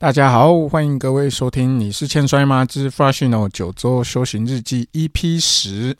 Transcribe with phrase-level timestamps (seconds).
[0.00, 5.96] 大家好，欢迎各位收听《你是欠摔吗之 Frashino 九周修行日记》EP 十。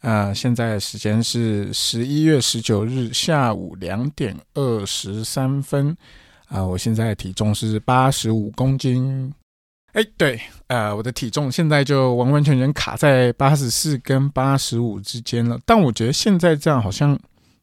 [0.00, 5.96] 呃，现在时间是十一月十九日下午两点二十三分。
[6.48, 9.32] 啊，我现在体重是八十五公斤。
[9.92, 15.56] 哎，对，呃，我的体重现在就完完全全卡在八十四跟八十五之间了。
[15.64, 17.16] 但我觉得现在这样好像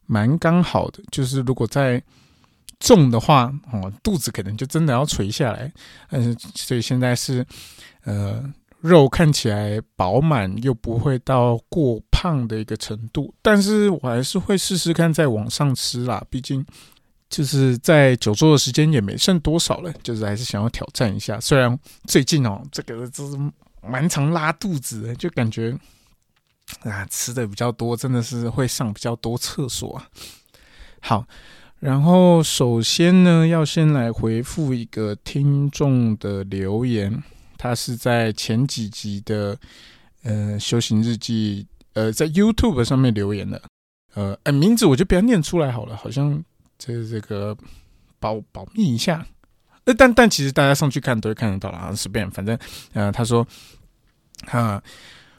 [0.05, 2.01] 蛮刚好的，就是如果在
[2.79, 5.71] 重的话，哦，肚子可能就真的要垂下来。
[6.11, 7.45] 嗯，所以现在是，
[8.03, 8.43] 呃，
[8.81, 13.33] 肉看起来饱满又不会到过胖的一个程度。
[13.41, 16.63] 但是我还是会试试看再往上吃啦，毕竟
[17.29, 21.39] 就是在久坐的时间也没剩多少了，就是还是想要挑战一下。
[21.39, 23.37] 虽然最近哦，这个就是
[23.81, 25.75] 蛮常拉肚子的，就感觉
[26.83, 29.99] 啊吃的比较多，真的是会上比较多厕所。
[31.01, 31.25] 好。
[31.79, 37.23] 然后，首先呢，要先来回复一个听众的留言，
[37.55, 39.55] 他是在前几集的
[40.23, 43.61] 呃修行日记呃在 YouTube 上面留言的，
[44.15, 46.43] 呃，哎，名字我就不要念出来好了，好像
[46.79, 47.55] 这这个
[48.19, 49.23] 保保密一下，
[49.83, 52.57] 呃，但但其实大家上去看都会看得到了，随便，反正
[52.93, 53.47] 呃，他说
[54.47, 54.81] 啊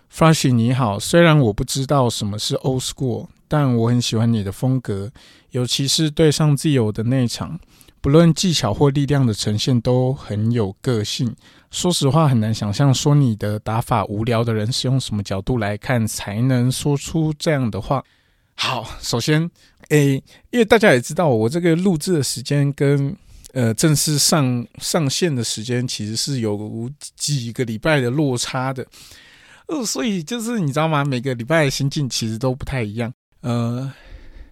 [0.09, 3.27] f r a s h 你好，虽然我不知道什么是 Old School。
[3.49, 5.11] 但我很喜欢你的风格，
[5.51, 7.59] 尤其是对上自由的那场，
[8.01, 11.35] 不论技巧或力量的呈现都很有个性。
[11.71, 18.03] 说实话，很难想象说你的打法无聊的人是用什么角度来看才能说出这样的话。
[18.55, 19.51] 好，首先，
[19.91, 20.15] 诶，
[20.51, 23.15] 因为大家也知道，我这个录制的时间跟
[23.53, 28.87] 呃正式上上线的时间其实是有几个礼拜的落差的，
[29.67, 31.05] 呃，所以就是你知道吗？
[31.05, 33.13] 每个礼拜的心境其实都不太一样。
[33.49, 33.91] 呃，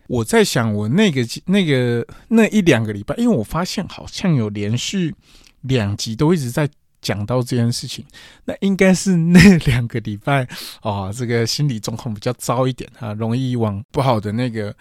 [0.07, 5.15] 我在想，我那个那个那一两个礼拜，因为我发现好像有连续
[5.61, 6.67] 两集都一直在
[7.03, 8.03] 讲到这件事情，
[8.47, 10.49] 那应该是那两个礼拜
[10.81, 14.75] 哦，这个心理状况比较糟一点啊，容易往不好的那个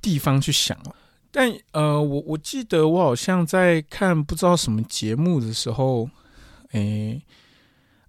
[0.00, 0.96] 地方去想了。
[1.30, 6.08] 但呃，我我记得我好像在看不知道什么节目的时候，
[6.72, 7.22] 诶，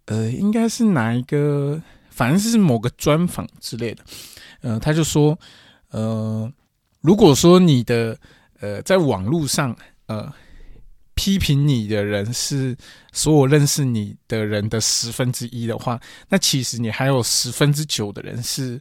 [0.05, 4.03] 呃，应该是哪一个，反正是某个专访之类的。
[4.61, 5.37] 呃，他就说，
[5.89, 6.51] 呃，
[7.01, 8.15] 如果说你的
[8.59, 10.31] 呃，在网络上呃
[11.15, 12.77] 批评你的人是
[13.11, 18.79] 所有认识你的人的十分之一的话，那其实你还有十分之九的人是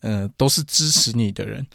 [0.00, 1.66] 呃都是支持你的人。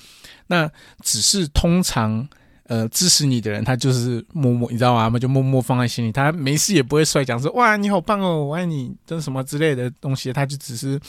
[0.48, 2.28] 那只是通常
[2.68, 5.10] 呃支持你的人，他就是默默，你知道吗？
[5.10, 11.00] 他就默默放在心里，他没事也不会出来讲说哇你好棒哦，我爱你，这什么之类的东西，他就只是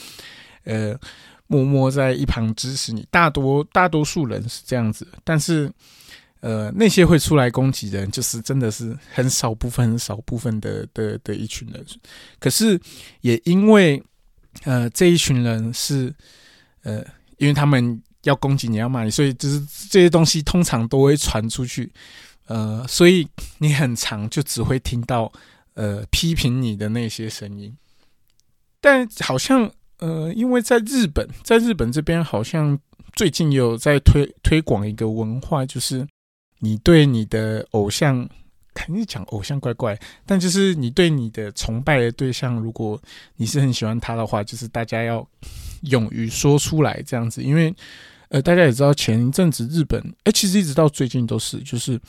[0.63, 0.97] 呃。
[1.51, 5.67] 默默在一旁支持你，大多大多数人是这样子，但是，
[6.41, 11.83] 呃，那些会出来攻击人，就是真的是很少部分、很少部分的的的一群人。
[12.39, 12.79] 可是，
[13.21, 13.99] 也因为，
[14.63, 16.13] 呃，这一群人是，
[16.83, 17.03] 呃，
[17.37, 19.59] 因为他们要攻击你要骂你，所以就是
[19.89, 21.91] 这些东西通常都会传出去，
[22.47, 23.27] 呃，所以
[23.59, 25.31] 你很长就只会听到，
[25.73, 27.75] 呃，批评你的那些声音，
[28.79, 29.71] 但好像。
[30.01, 32.79] 呃，因为在日本，在日本这边好像
[33.17, 36.07] 最近有在推推广一个文化，就是
[36.59, 38.25] 你对你的偶像，
[38.73, 42.97] 肯定讲偶像怪怪，但就是你对你的崇拜的对象，如果
[43.35, 45.27] 你是很喜欢他的话，就是大家要
[45.81, 47.43] 勇于说出来这样子。
[47.43, 47.73] 因为
[48.29, 51.99] 呃，大家也知道前一阵子日本，哎，其实一直到最近都是，就是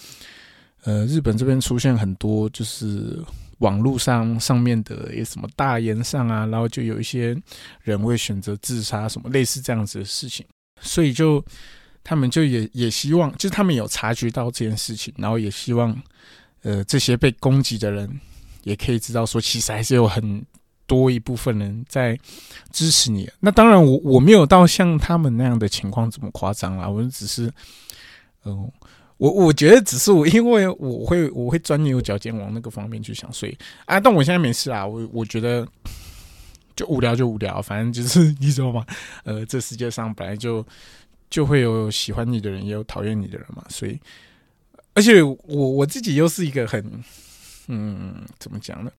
[0.84, 3.22] 呃，日本这边出现很多就是。
[3.60, 7.36] 网络上上面的有什么大言上啊，然后就有一些
[7.82, 10.47] 人会选择自杀，什么类似这样子的事情，
[10.80, 11.44] 所以就
[12.03, 15.94] 他们就也也希望，就是他们有察觉到这件事情，然后也希望，
[16.62, 18.09] 呃，这些被攻击的人
[18.62, 20.42] 也可以知道说，其实还是有很
[20.90, 22.18] 多一部分人在
[22.72, 23.30] 支持你。
[23.38, 27.48] 那当然，我我没有到像他们那样的情况这么夸张啦，我只是，
[28.44, 28.68] 嗯。
[29.20, 33.54] 我我觉得只是我，因为我会我会钻牛角尖往那个方面去想，所以
[33.84, 35.68] 啊，但我现在没事啊，我我觉得
[36.74, 38.82] 就无聊就无聊，反正就是你知道吗？
[39.24, 40.66] 呃，这世界上本来就
[41.28, 44.00] 就会有喜欢你的人，也有讨厌你的人嘛，所以
[44.94, 46.82] 而且我我自己又是一个很
[47.68, 48.91] 嗯，怎么讲呢？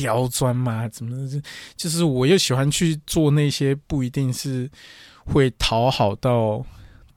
[0.00, 1.28] 刁钻嘛，怎么
[1.76, 4.70] 就是我又喜欢去做那些不一定是
[5.26, 6.64] 会讨好到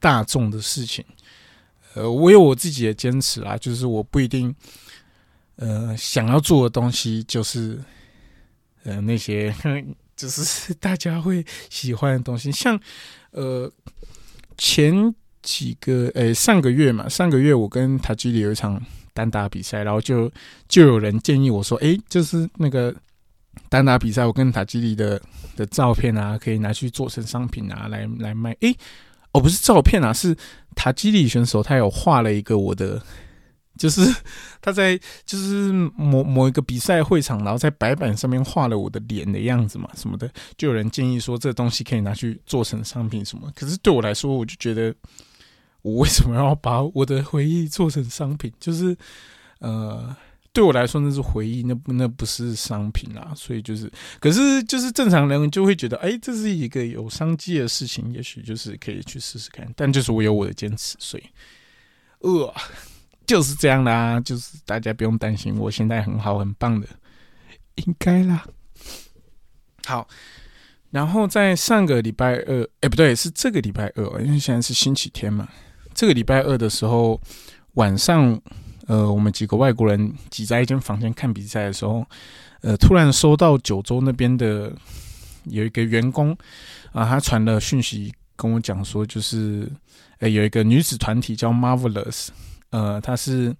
[0.01, 1.05] 大众的事情。
[1.93, 4.53] 呃，我有我自己的坚持啦，就是我不一定，
[5.55, 7.81] 呃，想要做的东西就是，
[8.83, 9.55] 呃，那些
[10.17, 12.51] 就是大家会喜欢的东西。
[12.51, 12.77] 像
[13.31, 13.71] 呃，
[14.57, 18.83] 前几个，诶，上个月嘛，上个月我跟塔吉里有一场
[19.13, 20.31] 单打比赛，然后就
[20.67, 22.93] 就有人建议我说，哎，就是那个
[23.69, 25.21] 单打比赛，我跟塔基里的
[25.55, 28.51] 的照片啊，可以拿去做成商品啊，来来卖。
[28.61, 28.73] 哎，
[29.31, 30.35] 哦，不是照片啊，是
[30.75, 33.01] 塔基里选手他有画了一个我的。
[33.75, 34.01] 就是
[34.61, 34.95] 他在
[35.25, 43.51] 就是某某一个比赛会场，然后在白板上面画了我的脸的样子嘛，什么的，就有人建议说这东西可以拿去做成商品什么。
[43.55, 44.93] 可是对我来说，我就觉得
[45.83, 48.51] 我为什么要把我的回忆做成商品？
[48.59, 48.97] 就是
[49.59, 50.15] 呃，
[50.51, 53.31] 对我来说那是回忆，那不那不是商品啊。
[53.35, 53.87] 所以就是，
[54.19, 59.71] 可是就是正常人就会觉得，哎，这是一个有商机的事情，也许就是可以去试试看。
[59.75, 61.23] 但就是我有我的坚持，所以
[62.21, 62.51] 呃。
[63.25, 66.85] 就是这样啦，就是大家不用担心，我现在很好很棒的，
[67.75, 68.45] 应该啦。
[69.85, 70.05] 好，
[70.91, 75.47] 然后在上个礼拜二，哎，不对，是这个礼拜二，因为现在是星期天嘛。
[75.93, 77.19] 这个礼拜二的时候
[77.73, 78.39] 晚上，
[78.87, 82.05] 呃，我们几个外国人挤在一间房间看比赛的时候，
[82.61, 84.71] 呃，突然收到九州那边的
[85.45, 86.37] 有一个员工
[86.91, 89.71] 啊，他传了讯息跟我讲说，就是，
[90.19, 92.29] 呃，有一个女子团体叫 Marvelous。
[92.71, 93.55] 呃，她是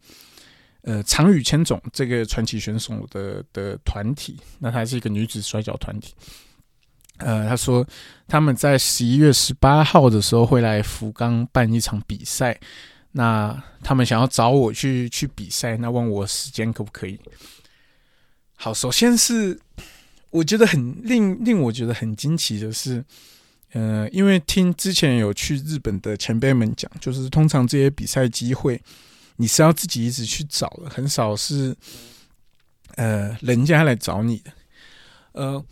[0.81, 6.15] 呃长羽千种这个传奇选手的的团体，那她是一个女子摔跤团体。
[7.23, 7.85] 呃，他说
[8.27, 12.59] 他们在十一月十八号的时候会来福冈办一场比赛，
[13.13, 17.19] 那他们想要找我去去比赛，那问我时间可不可以？
[18.55, 19.59] 好，首先是
[20.29, 23.03] 我觉得很令令我觉得很惊奇的是，
[23.71, 28.81] 呃，因为听之前有去日本的前辈们讲，就是通常这些比赛机会。
[29.37, 31.75] 你是要自己一直去找的，很少是，
[32.97, 34.51] 呃，人家来找你的。
[35.31, 35.65] 呃，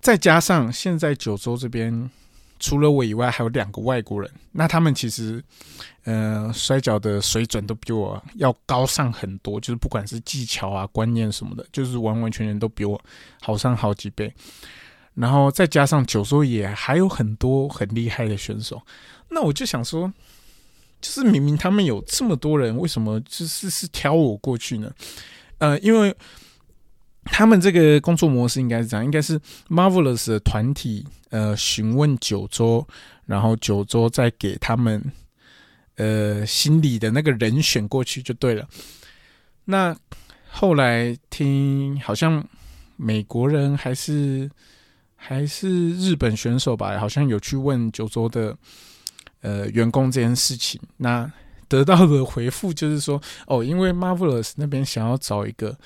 [0.00, 2.10] 再加上现在九州这边
[2.58, 5.42] 除了我以外，还有两个外国人，那他们其实，
[6.04, 13.00] 呃，摔跤的水准都比我要高上很多，就是不管是技巧啊、观念什么的，就是完完全全都比我
[13.40, 14.32] 好上好几倍。
[15.14, 18.80] 然后再加上九州也还有很多很厉害的选手，
[19.28, 20.12] 那我就想说。
[21.00, 24.90] 就是明明他们有这么多人，为什么就是是挑我过去呢？
[25.58, 26.12] 呃，因为
[27.24, 32.86] 他们这个工作模式应该是这样，应该是 Marvelous 的团体呃询问九州，
[33.26, 35.12] 然后九州再给他们
[35.96, 38.66] 呃心里的那个人选过去就对了。
[39.64, 39.96] 那
[40.50, 42.46] 后来听好像
[42.96, 44.50] 美国人还是
[45.14, 48.56] 还是日本选手吧，好像有去问九州的。
[49.40, 51.30] 呃，员工这件事情，那
[51.68, 55.78] 得到的回复就是说，哦，因为 Marvelous 那边想要找一个，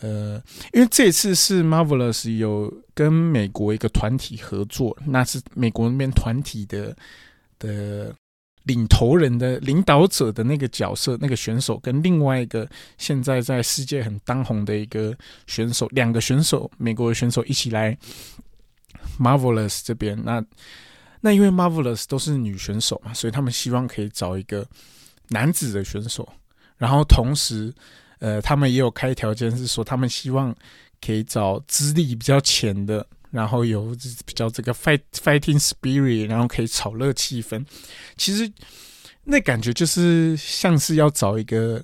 [0.00, 0.42] 呃，
[0.72, 6.96] 因为这次是 Marvelous 有跟美国一个团体合作，那是美国那边团体的
[7.58, 8.14] 的
[8.64, 12.68] 领头人的领导者的那个角色，那个选手跟另外一个
[12.98, 15.16] 现在在世界很当红的一个
[15.46, 17.96] 选手，两个选手，美国的选手一起来
[19.18, 20.44] Marvelous 这边，那。
[21.22, 24.66] 那因为 Marvelous 都是女选手嘛，所以他们希望可以找一个
[25.28, 26.26] 男子的选手，
[26.78, 27.70] 然后同时，
[28.20, 30.54] 呃，他们也有开条件是说，他们希望
[31.04, 33.94] 可以找资历比较浅的，然后有
[34.24, 37.64] 比较这个 fight fighting spirit，然后可以炒热气氛。
[38.16, 38.50] 其实
[39.24, 41.82] 那感觉就是像是要找一个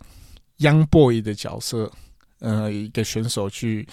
[0.59, 1.91] young boy 的角色，
[2.39, 3.87] 呃，一个选手去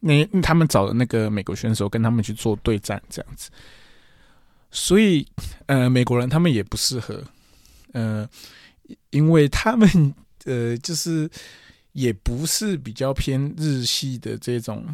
[0.00, 3.50] 那他们找的那个美国选手跟他们去做对战这样子。
[4.70, 5.26] 所以，
[5.66, 7.24] 呃，美国人他们也不适合，
[7.92, 8.28] 呃，
[9.10, 11.30] 因为他们呃，就是
[11.96, 14.84] 也不是比较偏日系的这种，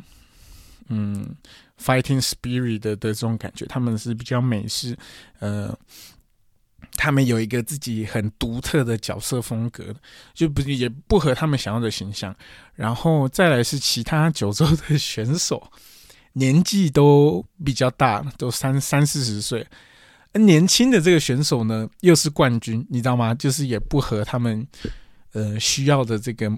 [0.87, 1.35] 嗯
[1.77, 4.97] ，fighting spirit 的的这种感觉，他们是比较美式，
[5.41, 5.77] 呃，
[6.97, 9.93] 他们有一个自己很独特的角色风格，
[10.33, 12.33] 就不也不合他们想要的形象。
[12.77, 15.61] 然后再来是其他九州的选手。
[16.35, 19.67] 年纪都比较大，都三三四十岁。
[20.35, 23.35] 年轻的这个选手呢，又是冠军，你知道吗？
[23.35, 24.67] 就是也不合他们
[25.33, 26.51] 呃需要的这个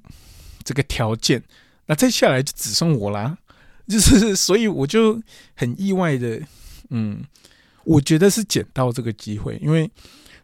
[0.63, 1.43] 这个条件。
[1.87, 3.37] 那再下来就只剩我啦，
[3.89, 5.21] 就是所以我就
[5.55, 6.41] 很意外的，
[6.91, 7.23] 嗯，
[7.85, 9.91] 我觉得是捡到这个机会，因为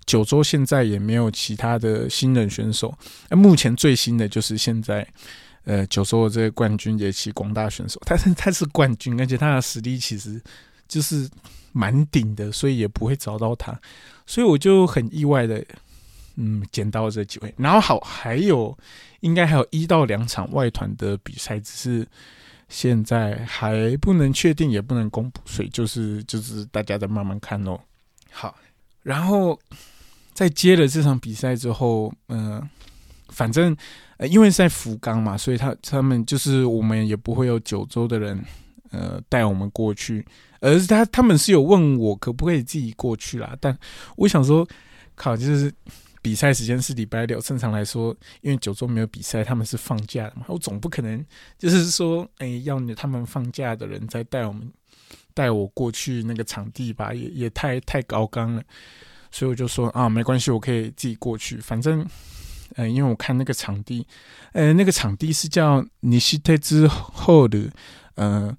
[0.04, 2.96] 九州现在也没有其他的新人选手。
[3.28, 5.06] 那目前最新的就是现在。
[5.64, 10.40] 呃，九州的这个冠军也起广大选手，他是 他是冠军，而且他的实力其实
[10.88, 11.28] 就是
[11.72, 13.78] 蛮顶的，所以也不会找到他，
[14.26, 15.62] 所以我就很意外的，
[16.40, 17.54] 嗯，捡到这机会。
[17.58, 18.76] 然后好，还有
[19.20, 22.08] 应该还有一到两场外团的比赛，只是
[22.68, 27.78] 现在还不能确定，也不能公布，所以就是就是大家再慢慢看哦。
[28.30, 28.56] 好，
[29.02, 29.58] 然后
[30.32, 32.66] 在接了这场比赛之后，嗯，
[33.28, 33.76] 反正。
[34.28, 38.38] 因为在福冈嘛，所以他他们就是我们也不会有九州的人，
[38.90, 40.22] 呃，带我们过去，
[40.60, 43.74] 而是他他们是有问我可不可以自己过去啦，但
[44.16, 44.68] 我想说，
[45.14, 45.72] 靠，就是
[46.22, 51.24] 比赛时间是礼拜六，正常来说，因为九州没有比赛，他们是放假的嘛，我总不可能
[51.58, 54.70] 就是说，哎，要你他们放假的人再带我们
[55.34, 58.62] 带我过去那个场地吧，也也太太高纲了，
[59.30, 62.06] 所以我就说啊，没关系，我可以自己过去，反正。
[62.76, 64.06] 呃，因为我看那个场地，
[64.52, 67.68] 呃，那个场地是叫尼西特之后的，
[68.14, 68.56] 呃，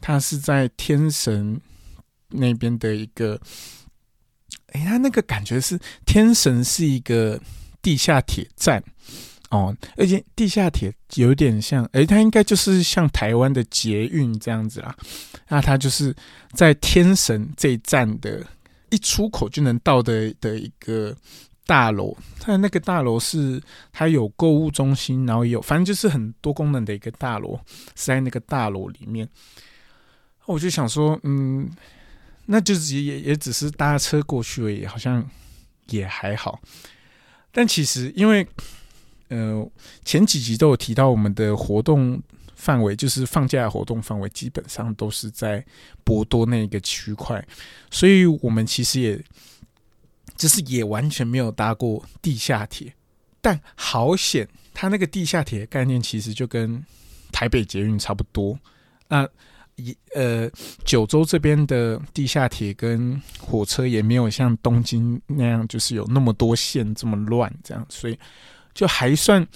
[0.00, 1.60] 它是在天神
[2.30, 3.40] 那边的一个，
[4.76, 7.40] 哎，他那个感觉是天神是一个
[7.80, 8.82] 地下铁站
[9.50, 14.94] 哦，而且地下铁有点像，哎，它应该就是像台湾的捷运这样子啦，
[15.48, 16.14] 那它就是
[16.52, 18.44] 在天神这一站的
[18.90, 21.16] 一出口就能到的的一个。
[21.68, 23.60] 大楼，它那个大楼是
[23.92, 27.58] 它有购物中心，然后也有反正就是很多功能的一个大楼，
[27.96, 29.28] 是在那个大楼里面。
[30.44, 31.68] 我就想说，嗯，
[32.46, 35.28] 那就是也也只是搭车过去而已，好像
[35.90, 36.60] 也还好。
[37.52, 38.46] 但其实因为，
[39.28, 39.68] 呃，
[40.04, 42.22] 前几集都有提到我们的活动
[42.54, 45.64] 范围，就是放假活动范围基本上都是在
[46.04, 47.46] 博多那个区块，
[47.90, 49.22] 所以我们其实也。
[50.36, 52.92] 就是也完全没有搭过地下铁，
[53.40, 56.84] 但好险，它那个地下铁概念其实就跟
[57.32, 58.58] 台北捷运差不多。
[59.08, 59.26] 那
[59.76, 60.50] 也呃，
[60.84, 68.18] 九州这边的地下铁跟火车也没有像东京那样，就是有那么多线这么乱这样，所以
[68.74, 69.46] 就还算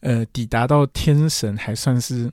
[0.00, 2.30] 呃抵达到天神还算是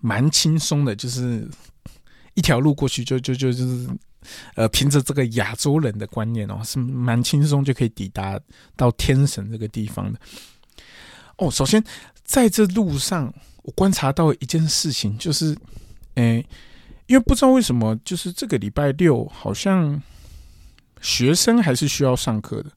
[0.00, 1.48] 蛮轻松的，就是
[2.34, 3.88] 一条路过去就就就就是。
[4.56, 8.36] 呃，凭着这个亚洲人的观念哦，是蛮轻松就可以抵达
[8.74, 10.18] 到天神这个地方的。
[11.36, 11.80] 哦，首先
[12.24, 15.56] 在这路上，我观察到一件事情，就是，
[16.16, 16.44] 诶，
[17.06, 20.02] 因为不知道为什么，就是这个礼拜六好像
[21.00, 22.70] 学生还是需要上课的。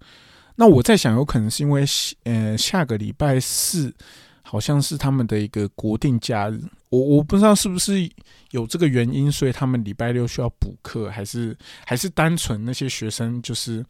[0.55, 1.85] 那我在想，有可能是因为，
[2.23, 3.93] 呃，下个礼拜四
[4.41, 6.61] 好像是他们的一个国定假日。
[6.89, 8.09] 我我不知道是不是
[8.51, 11.55] 有这个原因，所以他们礼拜六需要补课，还是
[11.85, 13.85] 还是单纯那些学生就是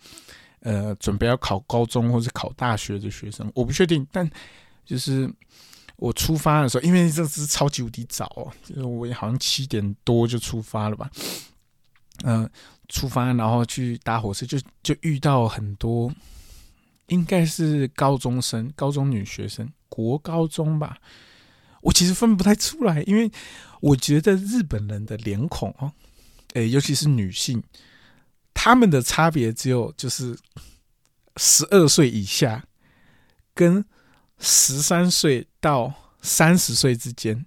[0.60, 4.06] 呃准备要考高中或者考大学的学生，我不确定。
[4.12, 4.30] 但
[4.86, 5.28] 就是
[6.00, 11.12] 我出发的时候，因为这是超级无敌早哦，就是我好像七点多就出发了吧，
[12.24, 12.50] 嗯，
[12.88, 16.10] 出发然后去搭火车，就就遇到很多
[17.08, 20.98] 应该是高中生、高中女学生，国高中吧。
[21.82, 23.30] 我其实分不太出来，因为
[23.82, 25.92] 我觉得日本人的脸孔哦，
[26.54, 27.62] 诶，尤其是女性，
[28.54, 30.38] 他们的差别只有就是
[31.36, 32.66] 十二岁以下
[33.54, 33.84] 跟
[34.40, 37.46] 十三岁到三十岁之间，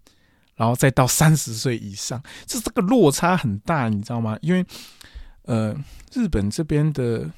[0.57, 4.39] 然后再到三十岁以上，就这个落差很大，你知道吗？
[4.43, 4.65] 因为
[5.43, 5.75] 呃，
[6.13, 7.31] 日本这边的。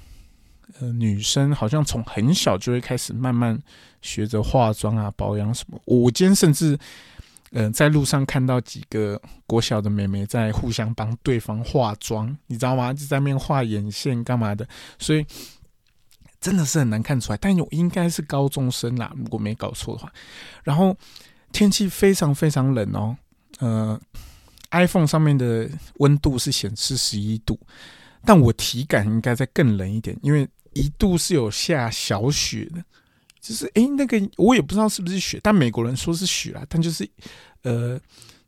[0.80, 3.56] 呃，女生好像从很小就会开始慢慢
[4.02, 5.78] 学着化妆啊、保养什么。
[5.84, 6.76] 我今天甚至，
[7.52, 12.92] 呃，在路上看到几个国小的妹妹在互相帮对方化妆，你知道吗？
[12.92, 14.66] 就在面画眼线干嘛的，
[14.98, 15.24] 所以
[16.44, 17.38] 真的是很难看出来。
[17.40, 20.12] 但有应该是高中生啦，如果没搞错的话。
[20.62, 20.96] 然后
[21.52, 23.16] 天气非常非常冷哦，
[23.58, 24.00] 呃
[24.70, 27.58] ，iPhone 上面的温度是显示十一度，
[28.24, 30.46] 但我体感应该在更冷一点，因为。
[30.76, 32.82] 一度是有下小雪的，
[33.40, 36.66] 就是诶，那个我也不知道是不是雪，但美国人说是雪啊。
[36.68, 37.08] 但就是
[37.62, 37.96] 呃，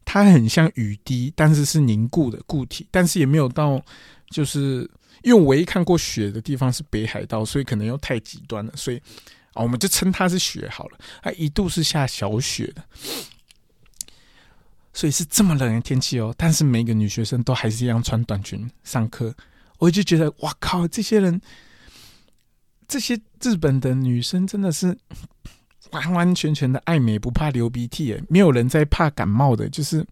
[0.04, 3.80] 它很像雨滴，但是是凝固的固体，但是也没有到，
[4.28, 4.90] 就是
[5.22, 8.98] 因为唯一看过雪的地方是北海道，所以可能又太极端了，所以
[9.52, 10.98] 啊，我们就称它是雪好了。
[11.22, 12.84] 它一度是下小雪的，
[14.92, 16.34] 所以是这么冷的天气哦。
[16.36, 19.34] 但是每个女学生都还是一样穿短裙上课，
[19.78, 21.40] 我就觉得哇靠，这些人。
[22.88, 24.96] 这些日本的女生真的是
[25.90, 30.06] 完完全全的爱美不怕流鼻涕，哎，没有人在怕感冒的，就是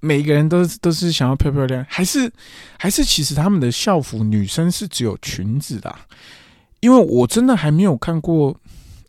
[0.00, 2.32] 每个人都都是想要漂漂亮，还是
[2.78, 5.94] 还是其实他们的校服女生是只有裙子的，
[6.80, 8.58] 因为我真的还没有看过，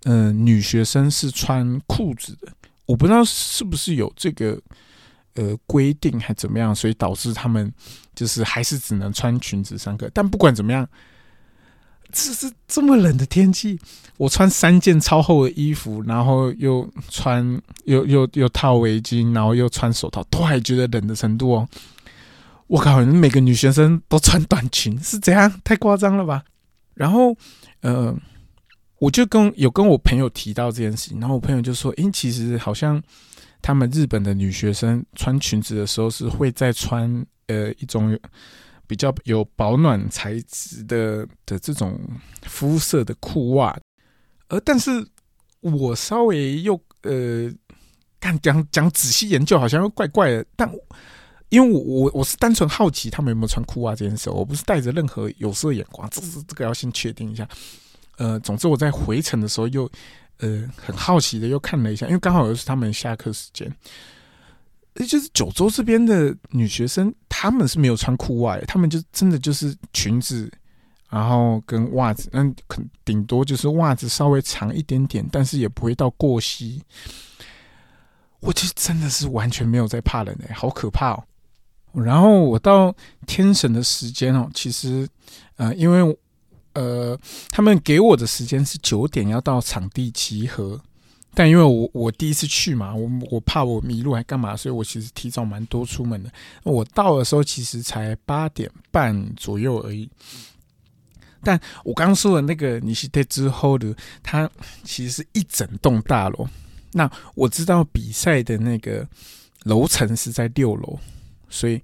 [0.04, 2.52] 嗯，女学生是穿裤子的，
[2.86, 4.60] 我不知道是不是有这个
[5.36, 7.72] 呃规定还怎么样，所以导致他们
[8.16, 10.88] 就是还是只能穿裙子上课，但不管怎么样。
[12.12, 13.80] 这是这么冷的天气，
[14.18, 21.68] 我穿三件超厚的衣服，然后又穿又又又套围巾，然后又穿手套，都还觉得冷的程度哦。
[22.68, 25.52] 我靠，每个女学生都穿短裙，是怎样？
[25.64, 26.44] 太夸张了吧？
[26.94, 27.36] 然后，
[27.82, 28.16] 呃，
[29.00, 33.02] 我就跟有跟我朋友提到这件事情，然后我朋友就说：“诶，其实好像
[33.62, 38.16] 他们日本的女学生穿裙子的时候是会再穿呃一种
[38.90, 42.02] 比较有保暖材质的的这种
[42.42, 43.78] 肤色的裤袜，
[44.48, 44.90] 而但是
[45.60, 47.54] 我稍微又呃，
[48.20, 50.44] 看讲讲仔细研究，好像又怪怪的。
[50.56, 50.68] 但
[51.50, 57.48] 因为我我我是单纯好奇他们有没有穿裤袜这件事，我不是带着任何有色眼光，这是这个要先确定一下。”
[58.18, 59.88] 呃，总之我在回程的时候又，
[60.40, 63.72] 呃，很好奇的又看了一下，因为刚好又是他们下课时间，
[65.06, 70.52] 就是九州这边的女学生，她们是没有穿裤袜，她们就真的就是裙子，
[71.10, 76.84] 然后跟袜子，那可顶多就是袜子稍微长一点点，但是也不会到过膝。
[78.40, 81.24] 我其实真的是完全没有在怕冷诶，好可怕哦。
[81.94, 85.08] 然后我到天神的时间哦，其实，
[85.56, 86.18] 呃，因为。
[86.74, 90.80] 呃，他们给我的时间是九点要到场地集合，
[91.34, 96.32] 但因为我我第一次去嘛，我我怕我迷路还干嘛，所以我其实提早蛮多出门的。
[96.64, 100.10] 我到的时候其实才八点半左右而已。
[101.44, 104.50] 但我刚说的那个尼西特之后的，它
[104.84, 106.48] 其实是一整栋大楼。
[106.92, 109.08] 那我知道比赛的那个
[109.64, 111.00] 楼层是在六楼，
[111.50, 111.82] 所以。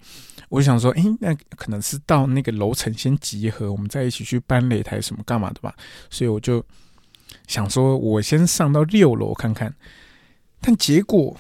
[0.49, 5.75] 我想说，哎，那可能是到那个楼层先集合，我们再一起去搬擂台什么干嘛的吧。
[6.09, 6.63] 所以我就
[7.47, 9.73] 想说，我先上到六楼看看。
[10.59, 11.35] 但结果，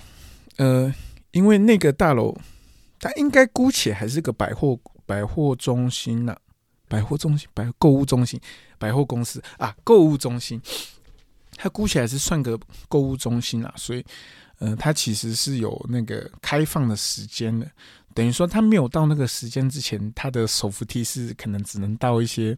[0.57, 0.93] 呃，
[1.31, 2.37] 因为那个大楼，
[2.99, 6.35] 它应该姑且还是个百货百货中心呐，
[6.87, 8.39] 百货中心、百购物中心、
[8.77, 10.61] 百货公司啊，购物中心，
[11.55, 13.73] 它姑且还是算个购物中心啊。
[13.75, 14.05] 所以，
[14.59, 17.69] 呃，它其实是有那个开放的时间的。
[18.13, 22.57] 等于说，他没有到那个时间之前，他的手扶梯是可能只能到一些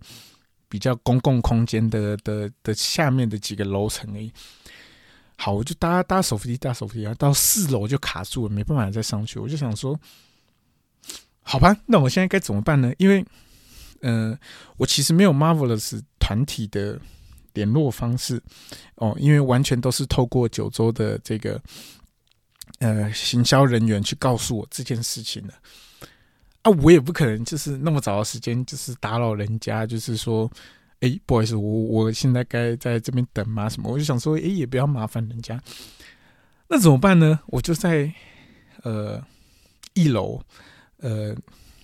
[0.69, 4.31] 比较公共空间的的的下面的几个楼层而已。
[5.35, 9.39] 好，我就搭搭手扶梯，搭手扶梯啊，到四楼就卡住了，没办法再上去。
[9.39, 9.99] 我就想说，
[11.41, 12.91] 好吧，那我现在该怎么办呢？
[12.97, 13.25] 因为，
[14.01, 14.37] 呃，
[14.77, 16.99] 我其实没有 Marvelous 团体的
[17.53, 18.41] 联络方式
[18.95, 21.61] 哦，因为完全都是透过九州的这个。
[22.79, 25.53] 呃，行销人员去告诉我这件事情的
[26.67, 30.51] 啊，我也不可能就是那么早的时间，就是打扰人家，就是说，
[30.99, 33.69] 哎，不好意思，我我现在该在这边等吗？
[33.69, 33.89] 什么？
[33.89, 35.57] 我就想说，哎，也不要麻烦人家，
[36.67, 37.39] 那怎么办呢？
[37.47, 38.11] 我就在
[38.83, 39.23] 呃
[39.93, 40.41] 一楼，
[40.97, 41.33] 呃，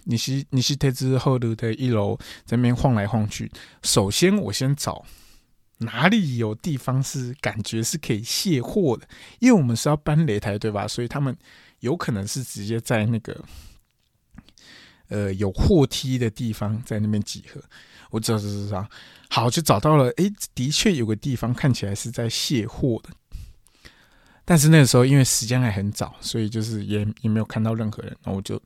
[0.04, 3.50] 你是你是特之后的的一楼，在那边晃来晃去。
[3.84, 5.06] 首先，我先找。
[5.80, 9.08] 哪里有地方是感觉是可以卸货的？
[9.40, 10.88] 因为我们是要搬擂台，对吧？
[10.88, 11.36] 所以他们
[11.80, 13.44] 有可能是直接在那个
[15.14, 17.62] 呃有货梯的地方在那边集合。
[18.10, 18.90] 我知道，知道，
[19.30, 20.10] 好，就找到了。
[20.18, 23.10] 哎，的确有个地方看起来是在卸货的。
[24.44, 28.18] 但是那个时候因为时间还很早，所以就是也也没有看到任何人。
[28.24, 28.62] 那我就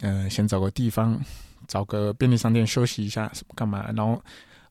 [0.00, 1.20] 呃先找个地方，
[1.68, 3.90] 找个便利商店休息一下，什么干嘛？
[3.92, 4.20] 然后。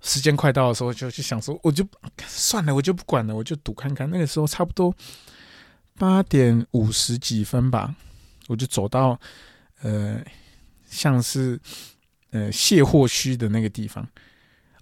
[0.01, 1.83] 时间快到的时候，就就想说，我就
[2.27, 4.07] 算了，我就不管了，我就赌看看。
[4.07, 4.93] 那个时候差不多
[5.97, 7.95] 八点五十几分吧，
[8.45, 9.19] 我就走到
[9.81, 10.23] 呃，
[10.95, 11.59] 像是
[12.31, 14.07] 呃卸货区的那个地方。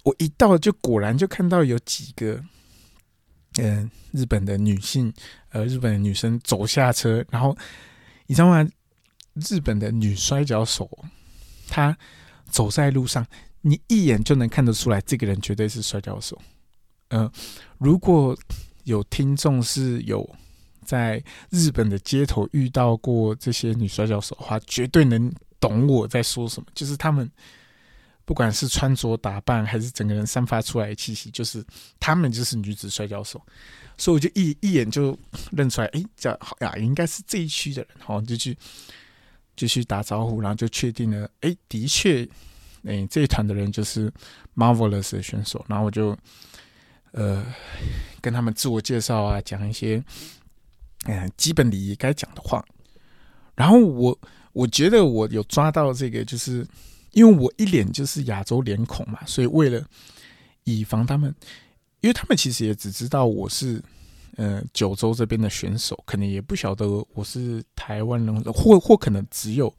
[0.04, 2.40] 我一到，就果然就看到有几个
[3.58, 5.12] 嗯日本的女性，
[5.50, 7.56] 呃日本的女生走下车，然后
[8.26, 8.66] 你知道吗？
[9.34, 10.88] 日本的女摔跤手，
[11.68, 11.96] 她
[12.48, 13.26] 走在路上。
[13.66, 16.38] 你一眼就能看得出来，这个人绝对是摔跤手。
[17.08, 17.30] 嗯，
[17.78, 18.36] 如果
[18.82, 20.28] 有听众是有
[20.84, 25.32] 在日本的街头遇到过这些女摔跤手的话，绝对能
[25.68, 26.66] 懂我在说什么。
[26.74, 27.30] 就是他们
[28.24, 31.64] 不管是穿着打扮，还是整个人散发出来的气息，就是
[31.98, 33.40] 他们就是女子摔跤手。
[33.96, 35.18] 所以我就一一眼就
[35.52, 37.90] 认出来，哎，这好呀，应该是这一区的人。
[37.98, 38.56] 好，就去
[39.56, 42.28] 就去打招呼，然后就确定了，哎，的确。
[42.86, 44.12] 哎，这一团的人就是
[44.54, 46.14] Marvelous 的选手，然后我就
[47.12, 47.42] 呃
[48.20, 50.04] 跟他们自我介绍啊，讲一些
[51.04, 52.62] 嗯基本礼仪该讲的话。
[53.54, 54.18] 然后我
[54.54, 56.66] 我觉得我有抓到这个，就是
[57.12, 59.86] 因为我一脸就是亚洲脸孔嘛，所以为了
[60.64, 61.34] 以防他们，
[62.00, 63.82] 因为他们其实也只知道我是
[64.36, 69.70] 呃九州这边的选手，可能也不晓得我是台湾人，或或可能只有。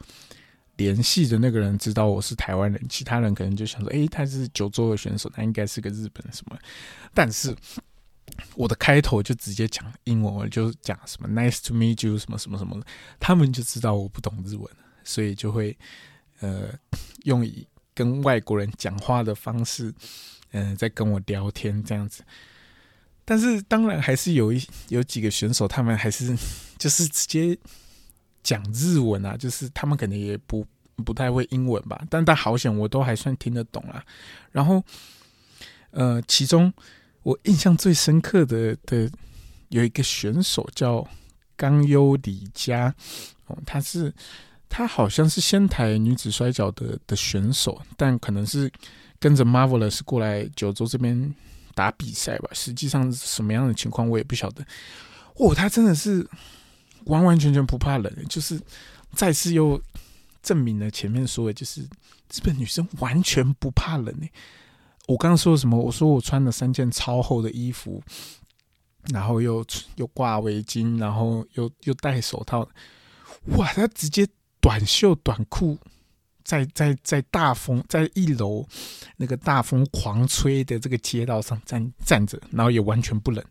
[0.78, 6.60] 联系的那个人知道我是台湾人，其他人可能就想说：“诶，他是九州的选手，他应该是个日本什么。”
[7.16, 7.56] 但是
[8.56, 12.86] 我的开头就直接讲英文，我就讲什么 “nice to meet you” 什么什么什么的，
[13.20, 14.68] 他们就知道我不懂日文，
[15.04, 15.78] 所以就会
[16.40, 16.70] 呃
[17.24, 19.94] 用以跟外国人讲话的方式，
[20.52, 22.24] 嗯，在跟我聊天这样子。
[23.24, 26.36] 但是当然还是有一有几个选手，他们还是
[26.78, 27.58] 就是直接
[28.44, 30.66] 讲日文啊，就是他们可能也不
[30.98, 34.06] 不太会英文吧，但但好险我都还算听得懂啊。
[34.52, 34.84] 然后，
[35.90, 36.72] 呃，其中
[37.26, 39.12] 我印象最深刻的的
[39.70, 41.06] 有一个选手叫
[41.58, 42.94] 冈优里佳，
[43.48, 44.14] 哦，他是
[44.70, 48.72] 他好像是仙台女子摔跤的的选手，但可能是
[49.20, 51.36] 跟着 Marvelous 过来九州这边。
[51.74, 54.66] 打比赛吧，实际上什么样的情况我也不晓得。
[55.34, 56.26] 哦，他真的是
[57.04, 58.58] 完完全全不怕冷，就是
[59.12, 59.78] 再次又
[60.42, 64.28] 证明了前面说的，就是日本女生完全不怕冷呢。
[65.08, 65.78] 我刚刚说什么？
[65.78, 68.02] 我说我穿了三件超厚的衣服，
[69.14, 69.66] 然后又
[69.96, 72.68] 又挂围巾，然后又又戴手套。
[73.58, 74.28] 哇，他直接
[74.60, 75.78] 短袖短裤。
[76.46, 78.64] 在在在大风在一楼
[79.18, 83.44] 那个大风狂吹的这个街道上站站着，然后也完全不冷，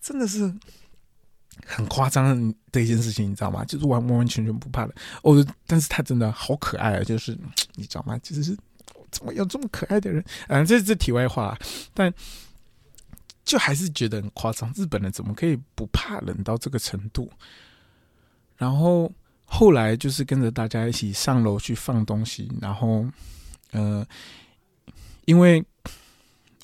[0.00, 0.52] 真的是
[1.64, 3.64] 很夸张的一件事情，你知道吗？
[3.64, 5.46] 就是完完完全全不怕的哦。
[5.64, 7.38] 但是他真的好可爱啊，就是
[7.76, 8.18] 你知道吗？
[8.18, 8.58] 就是
[9.10, 10.24] 怎么有这么可爱的人？
[10.48, 11.58] 嗯，这这题外话，
[11.94, 12.12] 但
[13.44, 14.72] 就还是觉得很夸张。
[14.76, 17.30] 日本人怎么可以不怕冷到这个程度？
[18.56, 19.12] 然后。
[19.48, 23.06] 后来就是跟着大家一起上楼去放东西，然后，
[23.70, 24.04] 呃，
[25.24, 25.64] 因为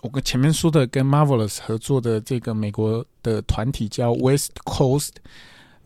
[0.00, 5.10] 我跟前面说的跟 Marvelous 合作的这个美国的团体叫 West Coast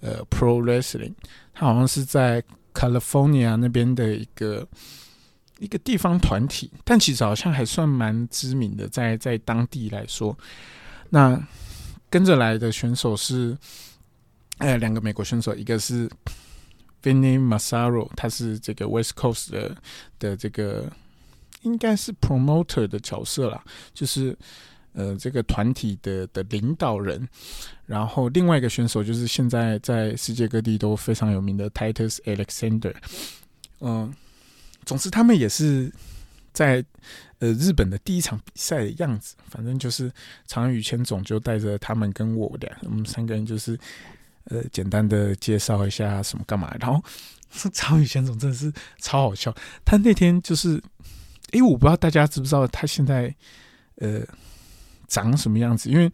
[0.01, 1.12] 呃 Pro Wrestling，
[1.53, 2.42] 它好像是在
[2.73, 4.66] California 那边的一个
[5.59, 10.37] 一个地方团体，但其实好像还算蛮知名的，在在当地来说，
[11.11, 11.40] 那
[12.11, 13.57] 跟着来的选手是，
[14.59, 16.11] 呃，两个美国选手，一个是。
[17.03, 19.77] Vinny Masaro，他是这个 West Coast 的
[20.19, 20.90] 的这个
[21.62, 23.62] 应该是 promoter 的角色啦，
[23.95, 24.37] 就是
[24.92, 27.29] 呃这个团体的的领导人。
[27.85, 32.95] 然后另外一个选手就是现在在世界各地都非常有名的 Titus Alexander。
[33.79, 34.12] 嗯，
[34.87, 35.92] 总之他们也是
[36.55, 36.83] 在
[37.40, 40.11] 呃日本的第一场比赛的样子，反正就是
[40.46, 43.79] 长羽千总就带着他们跟我俩，我们三个人就是。
[44.49, 47.03] 呃，简单的介绍一下什么干嘛，然后
[47.75, 49.53] 长宇千总真的是超好笑。
[49.85, 50.81] 他那天就是，
[51.51, 53.35] 哎，我不知道大家知不知道他现在
[53.96, 54.20] 呃
[55.09, 56.09] 长什么样子，因为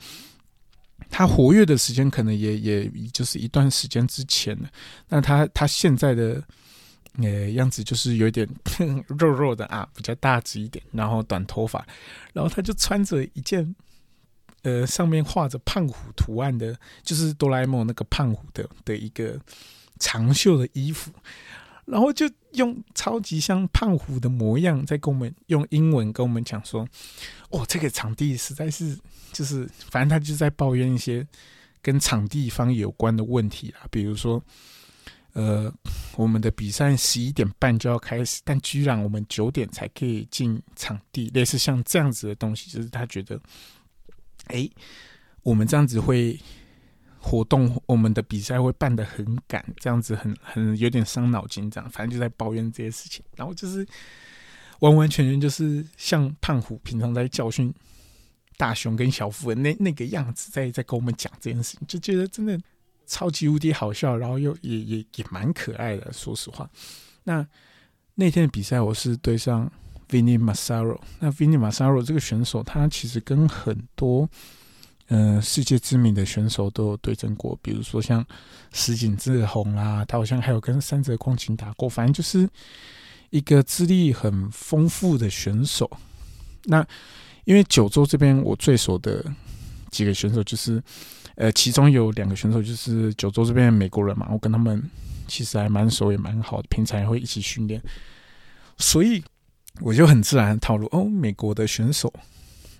[1.10, 4.70] 他活跃的时间可能也也就是一段时间之前了。
[5.10, 6.42] 那他他现在的
[7.18, 8.48] 呃样子就是有点
[9.18, 11.86] 肉肉的啊，比较大只一点，然后短头发，
[12.32, 13.74] 然后他就穿着一件。
[14.64, 19.36] 呃，上面画着胖虎图案的，就是哆啦 A 梦那个胖虎的的一个
[19.98, 21.10] 长袖的衣服，
[21.84, 26.86] 然后就用超级像胖虎的模样，在跟我们用英文跟我们讲说
[27.50, 28.96] ：“哦，这个场地实在是，
[29.32, 31.26] 就是反正他就在抱怨一些
[31.82, 34.40] 跟场地方有关的问题啊，比如说，
[35.32, 35.72] 呃，
[36.16, 43.40] 我们的比赛十一点半就要开始，但居然我们九点才可以进场地，类似像这样子的东西，就是他觉得。”
[44.46, 44.68] 哎，
[45.44, 46.36] 我们这样子会
[47.16, 53.86] 活动，我们的比赛会办得很赶，这样子很很有点伤脑筋，这样反正就在抱怨这些事情，然后就是
[54.80, 57.72] 完完全全就是像胖虎平常在教训
[58.56, 62.60] 大雄跟小夫的那那个样子，在在跟我们讲这件事情，就觉得真的
[63.12, 66.66] 超级无敌好笑，然后又也也也蛮可爱的，说实话。
[67.24, 67.46] 那
[68.14, 69.70] 那天的比赛，我是对上。
[70.08, 74.28] Vinny Masaro，那 Vinny Masaro 这个选手，他其实跟很多
[75.06, 78.22] 呃世界知名的选手都有对阵过，比如说像
[78.74, 82.46] 石井志宏啦，他好像还有跟三泽光晴打过，反正就是
[83.30, 85.90] 一个资历很丰富的选手。
[86.64, 86.86] 那
[87.44, 89.24] 因为九州这边我最熟的
[89.90, 90.82] 几个选手，就是
[91.42, 94.82] 呃，其中有两个选手就是九州这边的美国人嘛，我跟他们
[95.26, 97.82] 其实还蛮熟，也蛮好的，平常也会一起训练，
[98.78, 99.22] 所以。
[99.80, 102.12] 我就很自然的套路哦，美国的选手，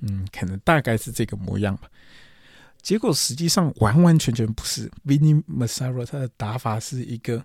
[0.03, 1.89] 嗯，可能大概是这个模样吧。
[2.83, 4.91] 结果实际上完完全全不是。
[5.07, 7.43] Vinny Masaro 他的打法是一个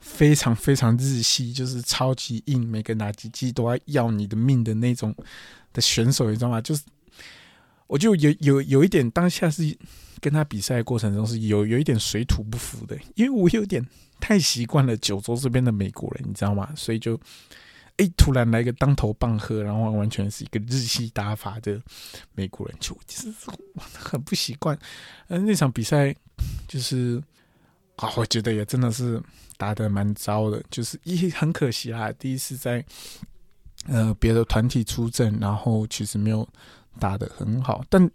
[0.00, 5.14] 非常非常日系，就是超级硬，每个打击机都要要你的命的那种
[5.74, 6.58] 的选手，你知道吗？
[6.62, 6.82] 就是
[7.86, 9.76] 我就有有有一点当下是
[10.22, 13.86] 跟他比赛的过程中是有有一点水土不服的，因为我有点
[14.18, 16.72] 太习惯了九州这边的美国人，你知道吗？
[16.74, 17.20] 所以就。
[17.98, 21.78] 哎，突然来个当头棒喝，然后完全是一个日系打法的
[22.34, 23.30] 美国人，就其实
[23.76, 24.76] 很不习惯。
[25.28, 26.12] 嗯，那场比赛
[26.66, 27.22] 就是
[27.96, 29.22] 啊，我觉得也真的是
[29.58, 32.82] 打的蛮糟的，就是一很可惜啊，第一次在
[33.88, 36.48] 呃别的团体出阵，然后其实没有
[36.98, 37.84] 打的很好。
[37.90, 38.10] 但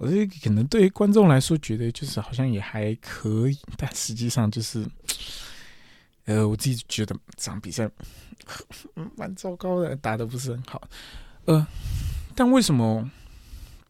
[0.00, 4.82] 我这可能对于观众来说觉得就是好像也还可以，但实际上就是，
[6.24, 7.86] 呃，我自己觉得这场比赛
[9.14, 10.80] 蛮糟糕的，打的不是很好。
[11.44, 11.66] 呃，
[12.34, 13.10] 但为什么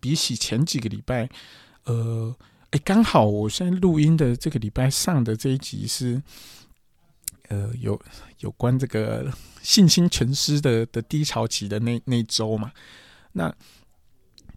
[0.00, 1.30] 比起前几个礼拜，
[1.84, 2.34] 呃，
[2.70, 6.20] 哎，刚好我现在录音的这个礼拜上的这一集是，
[7.50, 7.96] 呃，有
[8.40, 12.72] 有关这个信心全失的的低潮期的那那一周嘛，
[13.30, 13.54] 那。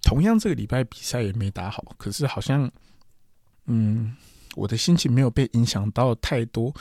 [0.03, 2.69] 同样，这个礼拜比赛也没打好，可是好像，
[3.67, 4.13] 嗯，
[4.55, 6.73] 我的心情没有被影响到太多。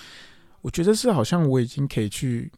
[0.61, 2.51] 我觉得是好像我已经可以去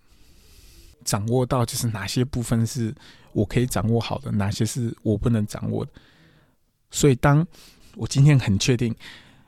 [1.04, 2.94] 掌握到，就是哪些部分是
[3.32, 5.92] 我可以掌握好的，哪些是我不能掌握的。
[6.90, 7.46] 所以，当
[7.94, 8.94] 我今天很确定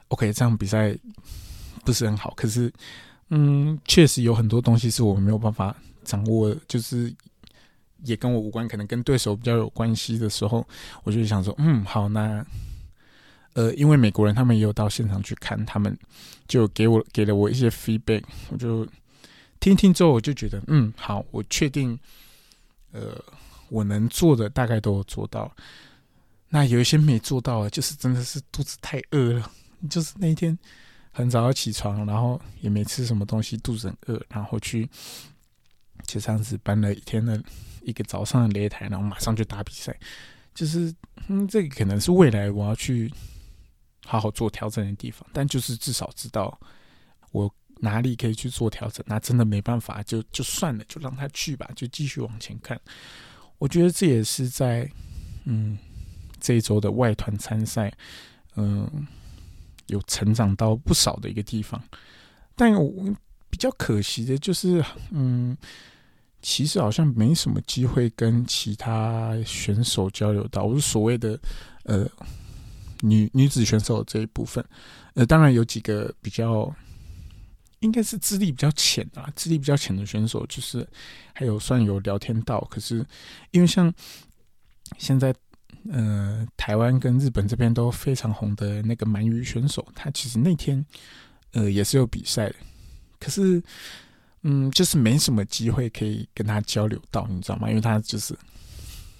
[0.08, 0.96] ，OK，这场比赛
[1.84, 2.72] 不是很好，可是，
[3.30, 5.74] 嗯，确实有很多东西是我没有办法
[6.04, 7.12] 掌握，就是。
[8.06, 10.66] 也跟我无关，可能跟对手比较有关系的时候，
[11.04, 12.44] 我就想说，嗯，好，那，
[13.54, 15.96] 呃，因为美国人他们也有到现场去看，他们
[16.46, 18.86] 就给我给了我一些 feedback，我就
[19.60, 21.98] 听听之后，我就觉得，嗯，好，我确定，
[22.92, 23.22] 呃，
[23.68, 25.50] 我能做的大概都做到，
[26.48, 29.50] 那有一些没做到，就是真的是肚子太饿了，
[29.90, 30.56] 就是那一天
[31.10, 34.88] 很早要起床，然后也没吃什么东西，肚子很饿，然后去
[36.06, 37.42] 就这样子搬了一天的。
[37.86, 39.96] 一个早上的擂台，然后马上就打比赛，
[40.52, 40.92] 就是
[41.28, 43.08] 嗯，这个可能是未来我要去
[44.04, 45.24] 好好做调整的地方。
[45.32, 46.60] 但就是至少知道
[47.30, 49.04] 我哪里可以去做调整。
[49.06, 52.78] 那真的没办法，就就算了，就让他去吧，就继续往前看。
[53.58, 54.90] 我觉得这也是在
[55.44, 55.78] 嗯
[56.40, 57.92] 这一周的外团参赛，
[58.56, 59.06] 嗯，
[59.86, 61.80] 有成长到不少的一个地方。
[62.56, 63.14] 但我
[63.48, 65.56] 比较可惜的就是嗯。
[66.42, 71.38] 其实好像没什么机会跟其他选手交流到，我是所谓的
[71.82, 72.08] 呃
[73.00, 74.64] 女女子选手这一部分，
[75.14, 76.72] 呃，当然有几个比较
[77.80, 80.86] 应该是资历比较浅啊，资历比较浅的选手，就是
[81.32, 83.04] 还有算有聊天到，可是
[83.50, 83.92] 因为像
[84.98, 85.34] 现在
[85.90, 90.84] 呃台湾跟日本这边都非常红的那个鳗鱼选手，他其实那天
[91.52, 92.54] 呃也是有比赛的，
[93.18, 93.60] 可是。
[94.42, 97.68] 嗯，就是没什么机会可以跟他交流到，你知道吗？
[97.68, 98.36] 因为他就是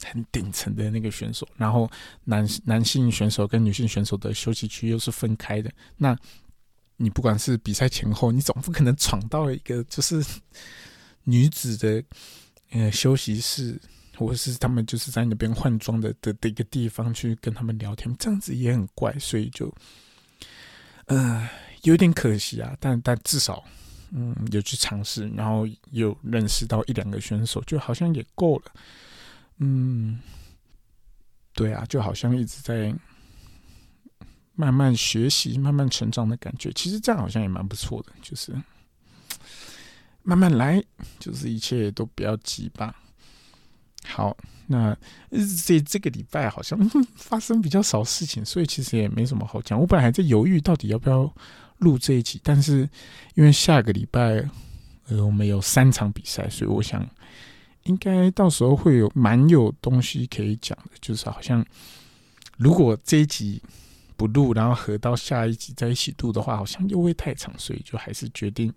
[0.04, 1.90] 很顶层的那个选手，然后
[2.22, 5.68] 男男性选手跟女性选手的休息区又是分开的。
[5.96, 6.16] 那
[6.96, 10.24] 你不管是比赛前后，你总不可能闯到了一个就是
[11.24, 12.04] 女子的
[12.70, 13.80] 呃休息室，
[14.16, 19.74] 或是他们就是在那边换装的的的一个地方去跟他们聊天，这样子也很怪，所以就
[21.06, 21.48] 呃
[21.82, 22.76] 有点可惜啊。
[22.78, 23.64] 但但至少。
[24.12, 28.72] 嗯，有去尝试，然后有认识到一两个选手，就好像也够了。
[29.58, 30.20] 嗯，
[31.52, 32.94] 对啊，就好像一直在
[34.54, 36.70] 慢慢学习、慢慢成长的感觉。
[36.72, 38.52] 其实这样好像也蛮不错的，就是
[40.22, 40.82] 慢慢来，
[41.18, 42.94] 就是一切都不要急吧。
[44.06, 44.36] 好，
[44.68, 44.96] 那
[45.66, 46.78] 这这个礼拜好像
[47.16, 49.78] 发生比较少事情，所以其实也没什么好讲。
[49.78, 51.34] 我本来还在犹豫到底要不要。
[51.78, 52.88] 录这一集，但是
[53.34, 54.42] 因为下个礼拜
[55.08, 57.06] 呃我们有三场比赛，所以我想
[57.84, 60.90] 应该到时候会有蛮有东西可以讲的。
[61.00, 61.64] 就是好像
[62.56, 63.62] 如果这一集
[64.16, 68.72] 不录，然后合到下一集在一起录的话，好像又会太长，所以就还是决定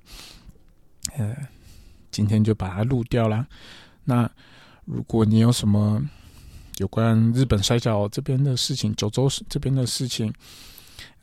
[1.17, 1.35] 呃
[2.12, 3.47] 今天就把它录掉啦。
[4.03, 4.29] 那
[4.85, 6.03] 如果你有什么
[6.77, 10.33] 有关日本摔跤这边的事情、九州这边的事情，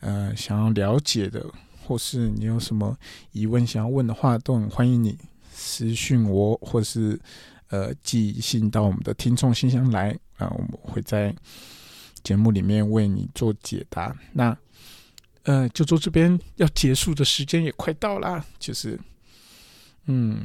[0.00, 1.44] 呃想要了解的。
[1.86, 2.96] 或是你有什么
[3.30, 5.16] 疑问想要问的话，都很欢迎你
[5.52, 7.18] 私讯我，或是
[7.68, 11.34] 呃寄信到我们的听众信箱来啊，我们会在
[12.24, 14.14] 节目里面为你做解答。
[14.32, 14.56] 那
[15.44, 18.98] 呃，就做这边要结束的时间也快到啦，就是
[20.06, 20.40] 嗯，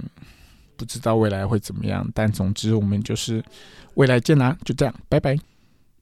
[0.78, 3.44] 不知道未来会怎么样，但总之我们就是
[3.96, 5.51] 未来见啦，就这样，拜拜。